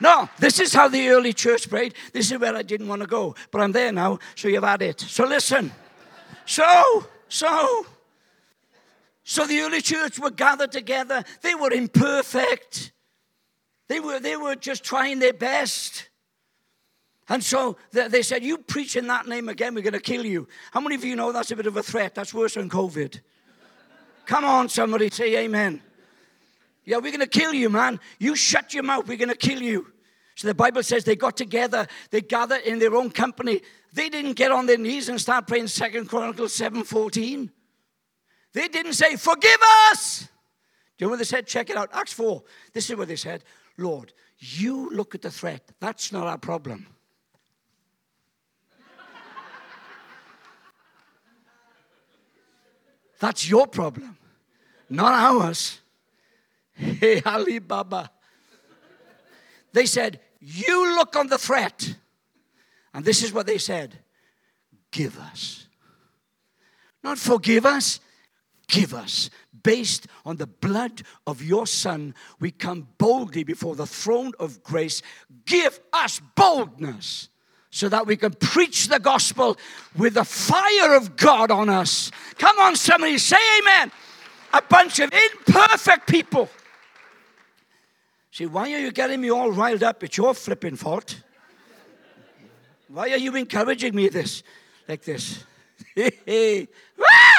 [0.00, 1.94] No, this is how the early church prayed.
[2.12, 4.80] This is where I didn't want to go, but I'm there now, so you've had
[4.82, 5.00] it.
[5.00, 5.70] So listen.
[6.46, 7.86] So, so,
[9.22, 11.22] so the early church were gathered together.
[11.42, 12.92] They were imperfect.
[13.88, 16.08] They were, they were just trying their best.
[17.28, 20.48] And so they said, You preach in that name again, we're going to kill you.
[20.72, 22.14] How many of you know that's a bit of a threat?
[22.14, 23.20] That's worse than COVID.
[24.26, 25.82] Come on, somebody say amen.
[26.84, 28.00] Yeah, we're going to kill you, man.
[28.18, 29.06] You shut your mouth.
[29.06, 29.92] We're going to kill you.
[30.34, 33.60] So the Bible says they got together, they gathered in their own company.
[33.92, 37.50] They didn't get on their knees and start praying Second Chronicles 7:14.
[38.52, 40.28] They didn't say, Forgive us.
[40.96, 41.46] Do you know what they said?
[41.46, 41.90] Check it out.
[41.92, 42.42] Acts 4.
[42.72, 43.44] This is what they said.
[43.76, 45.62] Lord, you look at the threat.
[45.78, 46.86] That's not our problem.
[53.20, 54.16] That's your problem,
[54.88, 55.80] not ours.
[56.80, 58.10] Hey, Alibaba.
[59.72, 61.94] They said, You look on the threat.
[62.94, 63.98] And this is what they said
[64.90, 65.66] Give us.
[67.02, 68.00] Not forgive us,
[68.68, 69.30] give us.
[69.62, 75.02] Based on the blood of your Son, we come boldly before the throne of grace.
[75.44, 77.28] Give us boldness
[77.70, 79.58] so that we can preach the gospel
[79.96, 82.10] with the fire of God on us.
[82.38, 83.92] Come on, somebody, say amen.
[84.54, 86.48] A bunch of imperfect people
[88.30, 90.02] See, why are you getting me all riled up?
[90.04, 91.20] It's your flipping fault.
[92.88, 94.42] Why are you encouraging me this?
[94.88, 95.44] Like this.
[97.02, 97.36] Ah!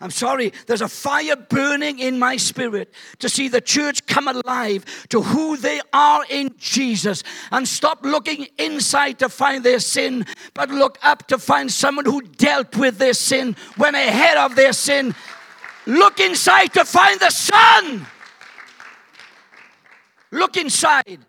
[0.00, 4.84] I'm sorry, there's a fire burning in my spirit to see the church come alive
[5.08, 10.68] to who they are in Jesus and stop looking inside to find their sin, but
[10.70, 15.14] look up to find someone who dealt with their sin, went ahead of their sin.
[15.86, 18.06] Look inside to find the Son
[20.36, 21.20] Look inside.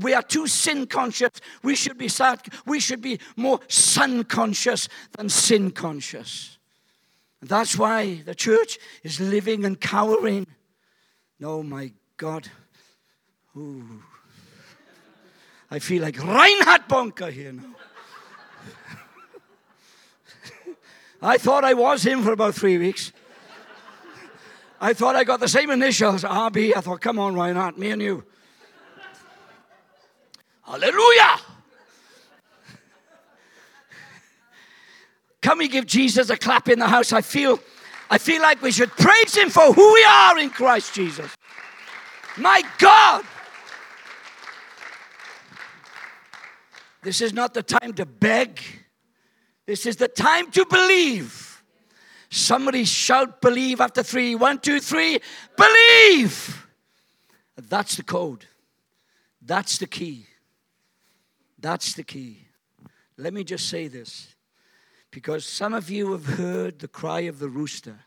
[0.00, 1.32] We are too sin conscious.
[1.62, 2.40] We should be sad.
[2.66, 6.58] we should be more son conscious than sin conscious.
[7.42, 10.46] That's why the church is living and cowering.
[11.42, 12.48] Oh my God.
[13.56, 14.02] Ooh.
[15.70, 17.62] I feel like Reinhard Bonnke here now.
[21.22, 23.12] I thought I was him for about three weeks.
[24.80, 26.76] I thought I got the same initials, ah, RB.
[26.76, 27.78] I thought, come on, why not?
[27.78, 28.24] me and you.
[30.62, 31.38] Hallelujah!
[35.42, 37.12] Can we give Jesus a clap in the house?
[37.12, 37.60] I feel,
[38.10, 41.30] I feel like we should praise him for who we are in Christ Jesus.
[42.38, 43.24] My God!
[47.02, 48.60] This is not the time to beg.
[49.66, 51.53] This is the time to believe.
[52.34, 54.34] Somebody shout believe after three.
[54.34, 55.20] One, two, three.
[55.56, 56.66] Believe.
[57.56, 58.46] That's the code.
[59.40, 60.26] That's the key.
[61.60, 62.48] That's the key.
[63.16, 64.34] Let me just say this
[65.12, 68.00] because some of you have heard the cry of the rooster.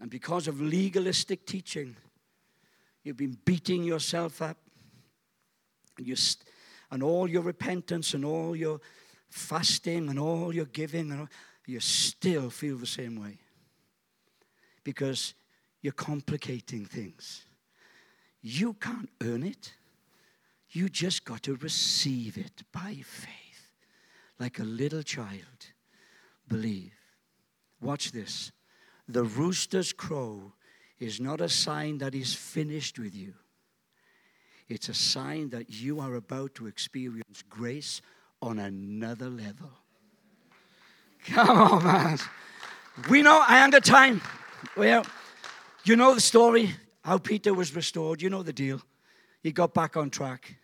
[0.00, 1.96] And because of legalistic teaching,
[3.02, 4.58] you've been beating yourself up.
[5.98, 6.48] And, you st-
[6.92, 8.80] and all your repentance and all your
[9.30, 11.28] fasting and all your giving, and all,
[11.66, 13.38] you still feel the same way.
[14.84, 15.34] Because
[15.82, 17.44] you're complicating things.
[18.40, 19.74] You can't earn it.
[20.70, 23.72] You just got to receive it by faith
[24.38, 25.72] like a little child,
[26.48, 26.92] believe.
[27.80, 28.52] Watch this.
[29.08, 30.52] The rooster's crow
[30.98, 33.34] is not a sign that he's finished with you.
[34.68, 38.02] It's a sign that you are about to experience grace
[38.42, 39.70] on another level.
[41.26, 42.18] Come on, man.
[43.10, 44.20] We know, I am the time.
[44.76, 45.04] Well,
[45.84, 46.70] you know the story,
[47.02, 48.22] how Peter was restored.
[48.22, 48.80] You know the deal.
[49.42, 50.56] He got back on track.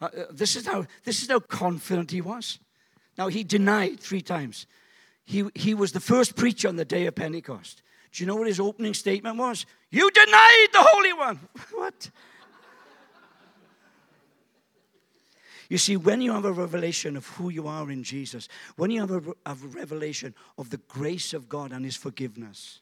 [0.00, 2.58] Uh, uh this, is how, this is how confident he was.
[3.18, 4.66] Now, he denied three times.
[5.24, 7.82] He, he was the first preacher on the day of Pentecost.
[8.12, 9.66] Do you know what his opening statement was?
[9.90, 11.40] You denied the Holy One.
[11.72, 12.10] what?
[15.68, 19.00] You see, when you have a revelation of who you are in Jesus, when you
[19.00, 22.80] have a, a, revelation of the grace of God and His forgiveness,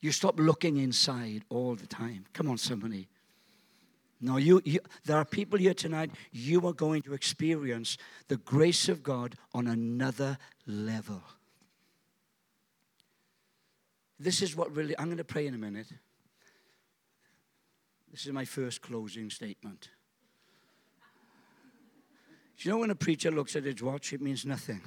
[0.00, 2.26] you stop looking inside all the time.
[2.32, 3.08] Come on, somebody.
[4.20, 8.88] No, you, you, there are people here tonight, you are going to experience the grace
[8.88, 11.22] of God on another level.
[14.18, 15.88] This is what really, I'm going to pray in a minute.
[18.10, 19.90] This is my first closing statement.
[22.60, 24.80] You know when a preacher looks at his watch, it means nothing?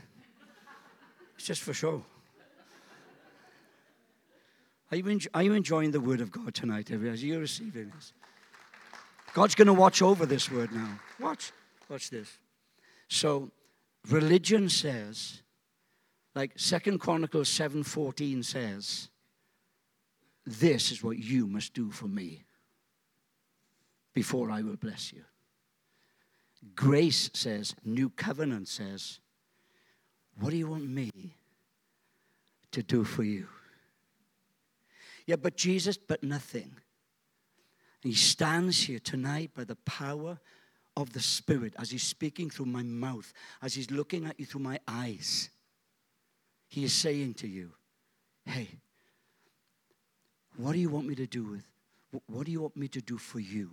[1.35, 2.03] It's just for show.
[4.91, 6.91] Are you, are you enjoying the word of God tonight?
[6.91, 8.11] Are you receiving this?
[9.33, 10.99] God's going to watch over this word now.
[11.17, 11.53] Watch.
[11.89, 12.37] Watch this.
[13.07, 13.51] So,
[14.09, 15.41] religion says,
[16.35, 19.07] like Second Chronicles 7:14 says,
[20.45, 22.43] this is what you must do for me
[24.13, 25.23] before I will bless you.
[26.75, 29.19] Grace says, New Covenant says,
[30.39, 31.11] what do you want me
[32.71, 33.47] to do for you?
[35.25, 36.71] Yeah, but Jesus, but nothing.
[38.01, 40.39] He stands here tonight by the power
[40.97, 44.61] of the Spirit as he's speaking through my mouth, as he's looking at you through
[44.61, 45.49] my eyes.
[46.67, 47.71] He is saying to you,
[48.45, 48.67] Hey,
[50.57, 51.65] what do you want me to do with?
[52.25, 53.71] What do you want me to do for you?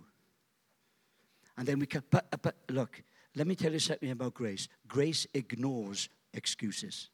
[1.59, 3.03] And then we can, but, but look,
[3.35, 4.69] let me tell you something about grace.
[4.87, 7.09] Grace ignores excuses.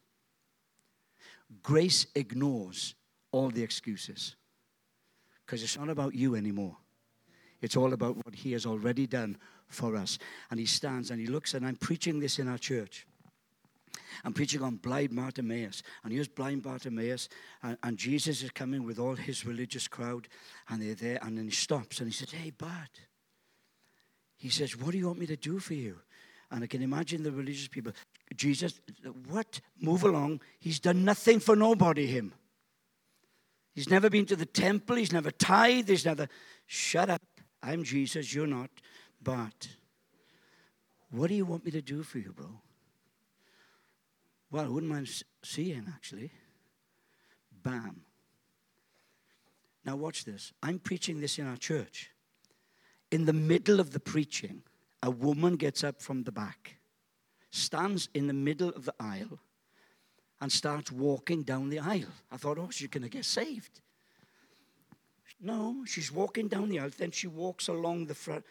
[1.64, 2.94] Grace ignores
[3.32, 4.36] all the excuses
[5.44, 6.78] because it's not about you anymore.
[7.64, 10.20] It's all about what He has already done for us.
[10.52, 13.08] And He stands and He looks, and I'm preaching this in our church.
[14.24, 15.82] I'm preaching on blind Bartimaeus.
[16.04, 17.30] And here's blind Bartimaeus,
[17.64, 20.28] and, and, Jesus is coming with all his religious crowd,
[20.70, 23.00] and they're there, and then he stops and he says, Hey, Bart.
[24.38, 26.00] He says, What do you want me to do for you?
[26.52, 27.92] And I can imagine the religious people.
[28.36, 28.80] Jesus,
[29.30, 29.62] what?
[29.80, 30.42] Move along.
[30.60, 32.34] He's done nothing for nobody, him.
[33.74, 34.96] He's never been to the temple.
[34.96, 35.90] He's never tithed.
[35.90, 36.28] He's never.
[36.66, 37.22] Shut up.
[37.62, 38.70] I'm Jesus, you're not.
[39.22, 39.70] But
[41.10, 42.50] what do you want me to do for you, bro?
[44.52, 45.10] Well, I wouldn't mind
[45.44, 46.32] seeing, actually.
[47.64, 48.02] Bam.
[49.84, 50.54] Now, watch this.
[50.64, 52.12] I'm preaching this in our church.
[53.12, 54.64] In the middle of the preaching,
[55.04, 56.78] a woman gets up from the back,
[57.52, 59.40] stands in the middle of the aisle,
[60.42, 62.12] and starts walking down the aisle.
[62.32, 63.82] I thought, oh, she's going to get saved.
[65.40, 66.90] No, she's walking down the aisle.
[66.98, 68.44] Then she walks along the front.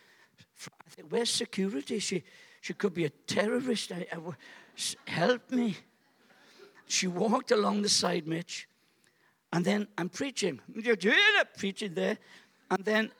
[0.68, 1.98] I think, where's security?
[1.98, 2.22] She,
[2.60, 3.92] she could be a terrorist.
[3.92, 4.18] I, I,
[5.06, 5.76] help me.
[6.86, 8.68] She walked along the side, Mitch.
[9.52, 10.60] And then I'm preaching.
[10.74, 12.18] You're doing a Preaching there.
[12.70, 13.10] And then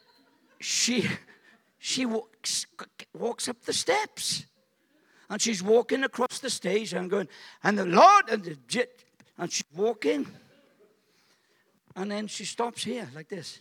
[0.64, 1.06] she,
[1.78, 2.66] she walks,
[3.12, 4.46] walks up the steps.
[5.28, 6.94] And she's walking across the stage.
[6.94, 7.28] And going,
[7.62, 8.88] and the Lord, and the
[9.36, 10.26] and she's walking.
[11.94, 13.60] And then she stops here like this.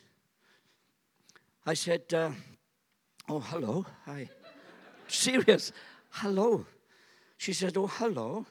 [1.65, 2.31] I said, uh,
[3.29, 3.85] Oh, hello.
[4.05, 4.29] Hi.
[5.07, 5.71] Serious.
[6.09, 6.65] Hello.
[7.37, 8.45] She said, Oh, hello.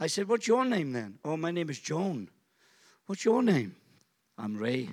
[0.00, 1.18] I said, What's your name then?
[1.24, 2.28] Oh, my name is Joan.
[3.06, 3.76] What's your name?
[4.38, 4.90] I'm Ray.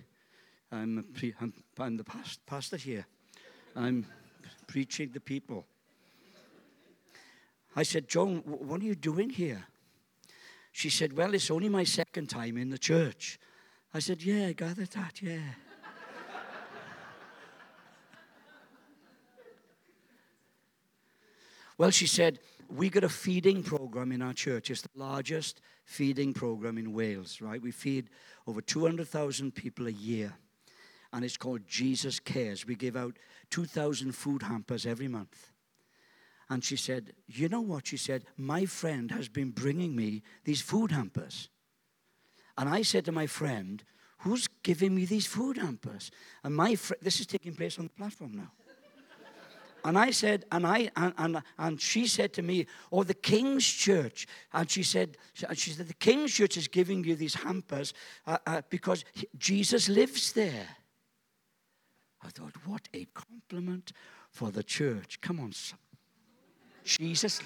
[0.72, 3.06] I'm, pre- I'm, I'm the past- pastor here.
[3.76, 4.06] I'm
[4.68, 5.66] preaching the people.
[7.76, 9.64] I said, Joan, what are you doing here?
[10.72, 13.40] She said, Well, it's only my second time in the church.
[13.94, 15.40] I said, Yeah, I gathered that, yeah.
[21.78, 22.40] well, she said,
[22.70, 24.70] We got a feeding program in our church.
[24.70, 27.62] It's the largest feeding program in Wales, right?
[27.62, 28.10] We feed
[28.46, 30.34] over 200,000 people a year.
[31.12, 32.66] And it's called Jesus Cares.
[32.66, 33.18] We give out
[33.50, 35.52] 2,000 food hampers every month.
[36.50, 37.88] And she said, You know what?
[37.88, 41.50] She said, My friend has been bringing me these food hampers.
[42.58, 43.84] And I said to my friend,
[44.20, 46.12] Who's giving me these food hampers?
[46.44, 48.52] And my friend, this is taking place on the platform now.
[49.86, 53.66] And I said, and I and, and, and she said to me, "Oh, the King's
[53.66, 57.94] Church." And she said, and she said, "The King's Church is giving you these hampers
[58.28, 59.06] uh, uh, because
[59.38, 60.68] Jesus lives there."
[62.24, 63.94] I thought, what a compliment
[64.30, 65.22] for the church.
[65.22, 65.54] Come on.
[66.84, 67.42] Jesus.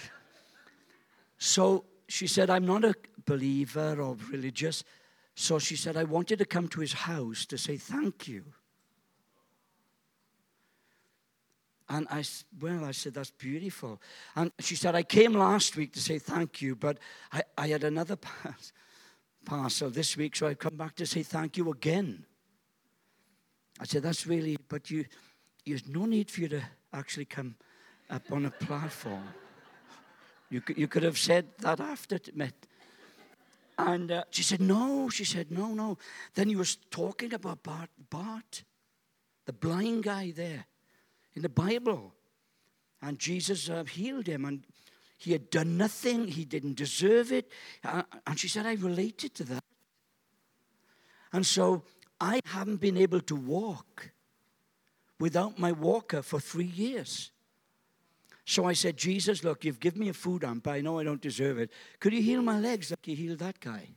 [1.38, 2.95] So she said, I'm not a
[3.26, 4.84] believer or religious.
[5.36, 8.43] So she said, I wanted to come to his house to say thank you.
[11.89, 12.24] And I,
[12.59, 14.01] well, I said, that's beautiful.
[14.36, 16.97] And she said, I came last week to say thank you, but
[17.32, 18.71] I, I had another pass,
[19.45, 22.26] parcel this week, so I've come back to say thank you again.
[23.80, 25.05] I said, that's really, but you,
[25.65, 26.61] there's no need for you to
[26.93, 27.55] actually come
[28.09, 29.28] up on a platform.
[30.49, 32.53] You could, you could have said that after met.
[33.78, 35.09] And uh, she said, No.
[35.09, 35.97] She said, No, no.
[36.36, 38.63] Then he was talking about Bart, Bart,
[39.45, 40.65] the blind guy there
[41.34, 42.13] in the Bible.
[43.01, 44.63] And Jesus uh, healed him, and
[45.17, 46.28] he had done nothing.
[46.28, 47.49] He didn't deserve it.
[47.84, 49.63] Uh, and she said, I related to that.
[51.34, 51.84] And so
[52.24, 54.11] I haven't been able to walk
[55.19, 57.32] without my walker for three years.
[58.45, 60.69] So I said, Jesus, look, you've given me a food hamper.
[60.69, 61.69] I know I don't deserve it.
[61.99, 63.89] Could you heal my legs like you healed that guy?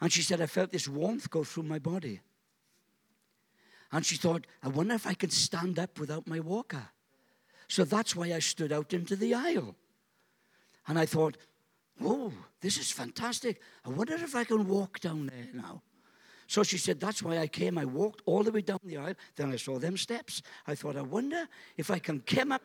[0.00, 2.20] And she said, I felt this warmth go through my body.
[3.92, 6.88] And she thought, I wonder if I can stand up without my walker.
[7.68, 9.76] So that's why I stood out into the aisle.
[10.88, 11.36] And I thought,
[12.02, 13.60] oh, this is fantastic.
[13.84, 15.82] I wonder if I can walk down there now.
[16.46, 17.78] So she said, That's why I came.
[17.78, 19.14] I walked all the way down the aisle.
[19.36, 20.42] Then I saw them steps.
[20.66, 22.62] I thought, I wonder if I can come up,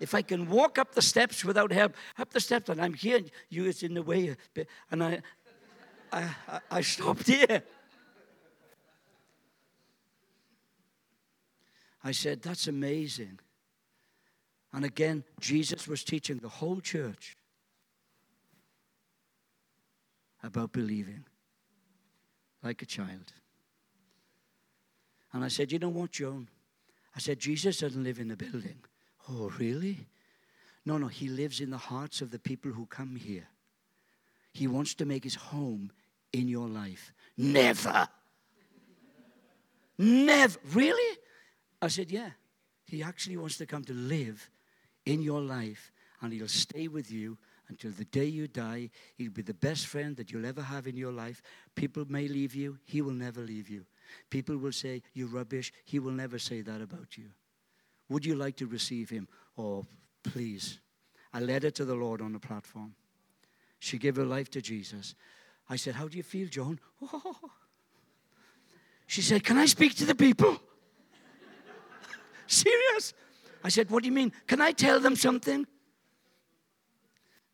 [0.00, 3.20] if I can walk up the steps without help, up the steps, and I'm here,
[3.48, 4.36] you is in the way.
[4.90, 5.20] And I,
[6.12, 6.28] I,
[6.70, 7.62] I stopped here.
[12.02, 13.38] I said, That's amazing.
[14.72, 17.36] And again, Jesus was teaching the whole church
[20.42, 21.24] about believing
[22.62, 23.32] like a child.
[25.32, 26.48] And I said, You know what, Joan?
[27.14, 28.78] I said, Jesus doesn't live in a building.
[29.28, 30.06] Oh, really?
[30.86, 33.46] No, no, he lives in the hearts of the people who come here.
[34.52, 35.92] He wants to make his home
[36.32, 37.12] in your life.
[37.36, 38.08] Never.
[39.98, 40.58] Never.
[40.72, 41.18] Really?
[41.80, 42.30] I said, Yeah.
[42.84, 44.50] He actually wants to come to live
[45.06, 47.38] in your life, and he'll stay with you
[47.70, 48.90] until the day you die.
[49.16, 51.42] He'll be the best friend that you'll ever have in your life.
[51.74, 53.86] People may leave you, he will never leave you.
[54.28, 55.72] People will say, You're rubbish.
[55.84, 57.30] He will never say that about you.
[58.08, 59.28] Would you like to receive him?
[59.56, 59.86] Oh,
[60.22, 60.80] please.
[61.32, 62.94] I led her to the Lord on the platform.
[63.78, 65.14] She gave her life to Jesus.
[65.68, 66.78] I said, How do you feel, Joan?
[67.00, 67.34] Oh.
[69.06, 70.56] She said, Can I speak to the people?
[72.46, 73.12] Serious?
[73.64, 74.30] I said, What do you mean?
[74.46, 75.66] Can I tell them something?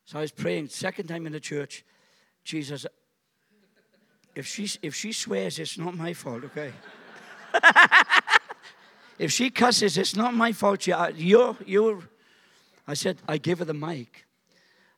[0.06, 1.84] So I was praying, second time in the church,
[2.44, 2.86] Jesus,
[4.36, 6.72] if she, if she swears, it's not my fault, okay?
[9.18, 10.86] if she cusses, it's not my fault.
[10.86, 11.98] You're, you're.
[12.86, 14.26] I said, I give her the mic.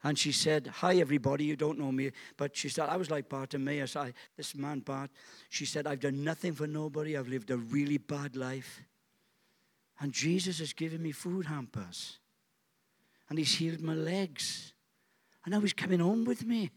[0.04, 2.11] And she said, Hi, everybody, you don't know me.
[2.36, 3.96] But she said, I was like Bartimaeus.
[3.96, 5.11] I, this man, Bart,
[5.48, 7.16] she said, I've done nothing for nobody.
[7.16, 8.82] I've lived a really bad life.
[10.00, 12.18] And Jesus has given me food hampers.
[13.30, 14.74] And he's healed my legs.
[15.49, 16.70] And I was coming home with me.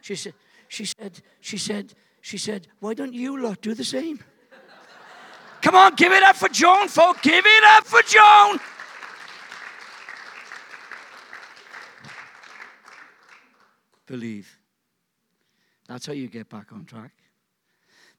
[0.00, 0.32] She said,
[0.68, 1.92] she said, she said,
[2.22, 4.24] she said, why don't you lot do the same?
[5.60, 7.20] Come on, give it up for Joan, folk.
[7.20, 8.58] Give it up for Joan.
[14.06, 14.58] Believe.
[15.86, 17.12] That's how you get back on track.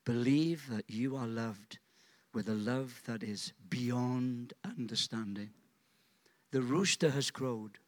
[0.06, 1.80] Believe that you are loved
[2.36, 5.50] with a love that is beyond understanding.
[6.52, 7.80] The rooster has crowed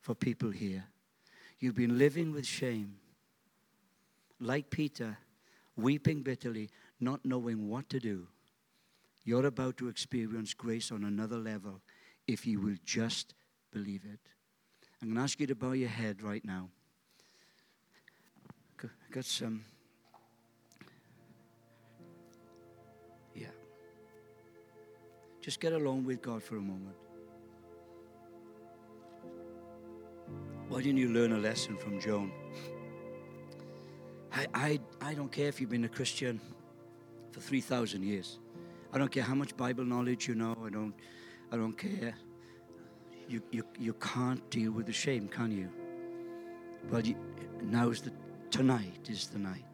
[0.00, 0.86] for people here.
[1.60, 2.96] You've been living with shame,
[4.40, 5.18] like Peter,
[5.76, 8.28] weeping bitterly, not knowing what to do.
[9.24, 11.80] You're about to experience grace on another level
[12.26, 13.34] if you will just
[13.72, 14.20] believe it.
[15.02, 16.70] I'm going to ask you to bow your head right now.
[19.10, 19.64] Got some.
[23.34, 23.46] Yeah.
[25.40, 26.94] Just get along with God for a moment.
[30.68, 32.30] Why didn't you learn a lesson from Joan?
[34.32, 36.40] I, I, I don't care if you've been a Christian
[37.32, 38.38] for 3,000 years.
[38.92, 40.56] I don't care how much Bible knowledge you know.
[40.64, 40.94] I don't,
[41.50, 42.14] I don't care.
[43.28, 45.70] You, you, you can't deal with the shame, can you?
[46.90, 47.16] Well, you,
[47.62, 48.12] now's the
[48.50, 49.64] tonight is the night.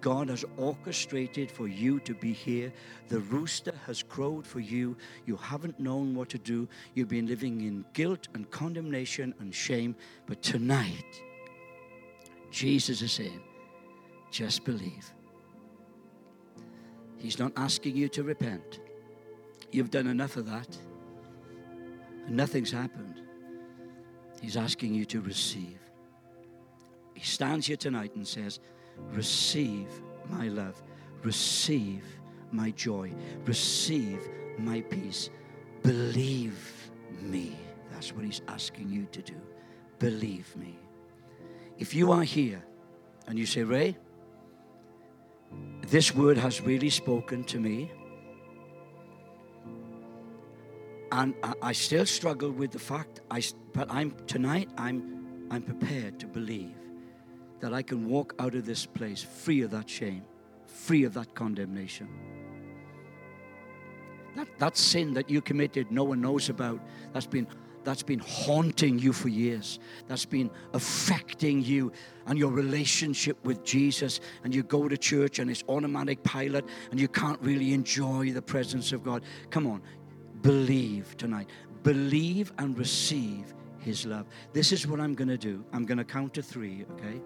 [0.00, 2.72] God has orchestrated for you to be here.
[3.08, 4.96] The rooster has crowed for you.
[5.26, 6.68] You haven't known what to do.
[6.94, 9.94] You've been living in guilt and condemnation and shame.
[10.26, 11.22] But tonight,
[12.50, 13.42] Jesus is saying,
[14.30, 15.12] just believe.
[17.18, 18.80] He's not asking you to repent.
[19.70, 20.76] You've done enough of that,
[22.26, 23.22] and nothing's happened.
[24.40, 25.78] He's asking you to receive.
[27.14, 28.58] He stands here tonight and says,
[29.12, 29.88] Receive
[30.28, 30.82] my love,
[31.22, 32.04] receive
[32.50, 33.12] my joy,
[33.44, 34.20] receive
[34.58, 35.30] my peace.
[35.82, 36.90] Believe
[37.20, 37.56] me.
[37.92, 39.40] That's what he's asking you to do.
[39.98, 40.78] Believe me.
[41.78, 42.62] If you are here
[43.26, 43.96] and you say, Ray,
[45.88, 47.90] this word has really spoken to me.
[51.10, 53.42] And I still struggle with the fact, I,
[53.74, 56.74] but I'm tonight I'm, I'm prepared to believe
[57.62, 60.24] that I can walk out of this place free of that shame,
[60.66, 62.08] free of that condemnation.
[64.34, 66.80] That, that sin that you committed, no one knows about,
[67.12, 67.46] that's been,
[67.84, 69.78] that's been haunting you for years.
[70.08, 71.92] That's been affecting you
[72.26, 74.18] and your relationship with Jesus.
[74.42, 78.42] And you go to church and it's automatic pilot and you can't really enjoy the
[78.42, 79.22] presence of God.
[79.50, 79.82] Come on,
[80.40, 81.48] believe tonight.
[81.84, 84.26] Believe and receive His love.
[84.52, 85.64] This is what I'm going to do.
[85.72, 87.20] I'm going to count to three, okay?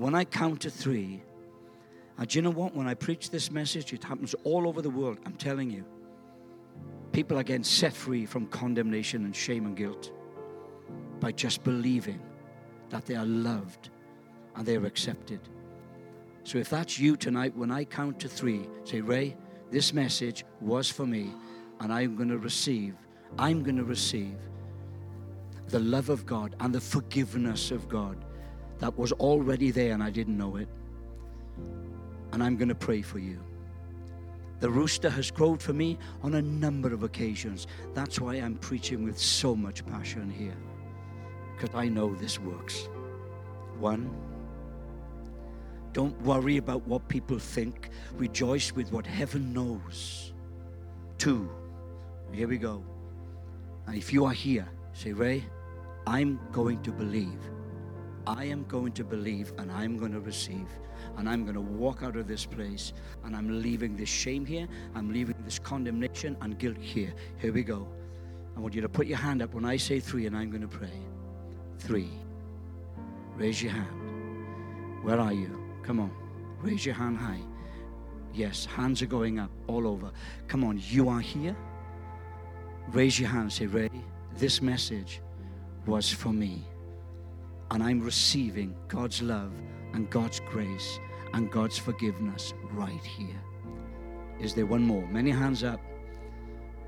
[0.00, 1.20] When I count to three,
[2.16, 2.74] and do you know what?
[2.74, 5.18] When I preach this message, it happens all over the world.
[5.26, 5.84] I'm telling you.
[7.12, 10.10] People are getting set free from condemnation and shame and guilt
[11.20, 12.18] by just believing
[12.88, 13.90] that they are loved
[14.56, 15.40] and they are accepted.
[16.44, 19.36] So if that's you tonight, when I count to three, say, Ray,
[19.70, 21.30] this message was for me,
[21.80, 22.94] and I'm going to receive,
[23.38, 24.38] I'm going to receive
[25.68, 28.24] the love of God and the forgiveness of God
[28.80, 30.68] that was already there and I didn't know it.
[32.32, 33.38] And I'm going to pray for you.
[34.60, 37.66] The rooster has crowed for me on a number of occasions.
[37.94, 40.56] That's why I'm preaching with so much passion here,
[41.56, 42.88] because I know this works.
[43.78, 44.14] One,
[45.92, 50.34] don't worry about what people think, rejoice with what heaven knows.
[51.16, 51.50] Two,
[52.32, 52.84] here we go.
[53.86, 55.44] And if you are here, say, Ray,
[56.06, 57.40] I'm going to believe
[58.26, 60.68] I am going to believe and I'm going to receive.
[61.16, 62.92] And I'm going to walk out of this place
[63.24, 64.68] and I'm leaving this shame here.
[64.94, 67.12] I'm leaving this condemnation and guilt here.
[67.38, 67.88] Here we go.
[68.56, 70.62] I want you to put your hand up when I say three and I'm going
[70.62, 70.92] to pray.
[71.78, 72.10] Three.
[73.36, 75.02] Raise your hand.
[75.02, 75.58] Where are you?
[75.82, 76.12] Come on.
[76.60, 77.40] Raise your hand high.
[78.34, 80.10] Yes, hands are going up all over.
[80.46, 81.56] Come on, you are here.
[82.88, 83.52] Raise your hand.
[83.52, 83.90] Say, Ray,
[84.36, 85.20] this message
[85.86, 86.64] was for me
[87.70, 89.52] and I'm receiving God's love
[89.92, 90.98] and God's grace
[91.34, 93.40] and God's forgiveness right here.
[94.40, 95.06] Is there one more?
[95.06, 95.80] Many hands up.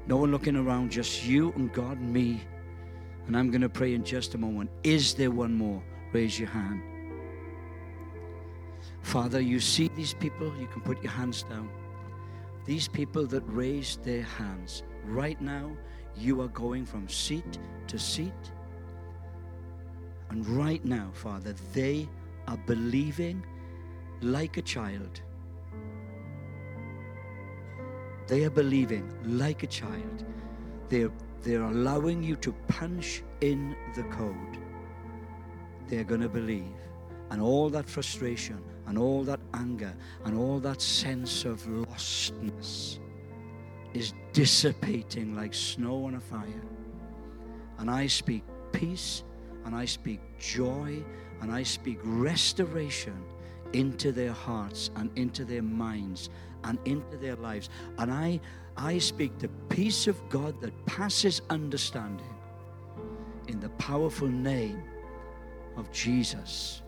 [0.07, 2.43] No one looking around, just you and God and me.
[3.27, 4.71] And I'm going to pray in just a moment.
[4.83, 5.83] Is there one more?
[6.13, 6.83] Raise your hand.
[9.03, 11.71] Father, you see these people, you can put your hands down.
[12.65, 15.77] These people that raised their hands, right now,
[16.17, 18.33] you are going from seat to seat
[20.33, 22.09] and right now, Father, they
[22.49, 23.45] are believing
[24.23, 25.21] like a child.
[28.29, 30.25] They are believing like a child.
[30.89, 31.13] They're,
[31.43, 34.57] they're allowing you to punch in the code.
[35.89, 36.81] They're going to believe.
[37.31, 43.01] And all that frustration and all that anger and all that sense of lostness
[43.93, 46.65] is dissipating like snow on a fire.
[47.79, 49.25] And I speak peace
[49.65, 51.03] and I speak joy
[51.41, 53.17] and I speak restoration
[53.73, 56.31] into their hearts and into their minds
[56.65, 57.69] and into their lives.
[57.99, 58.41] And I,
[58.77, 62.35] I speak the peace of God that passes understanding
[63.49, 64.83] in the powerful name
[65.77, 66.83] of Jesus.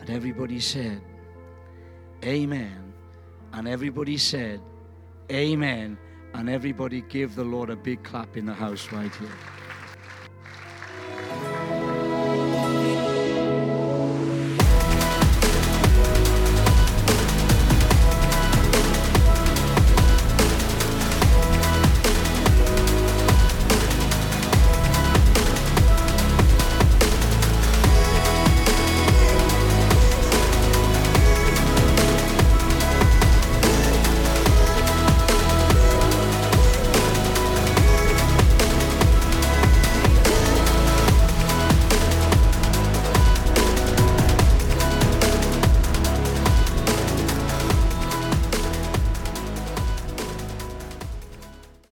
[0.00, 1.00] And everybody said,
[2.24, 2.92] Amen.
[3.52, 4.60] And everybody said,
[5.32, 5.98] Amen.
[6.34, 9.28] And everybody give the Lord a big clap in the house right here.